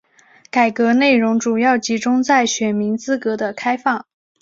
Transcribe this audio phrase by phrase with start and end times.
[0.49, 4.03] 改革内容主要集中在选民资格的开放。